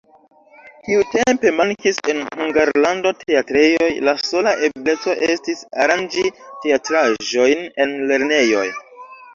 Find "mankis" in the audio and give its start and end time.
1.57-1.99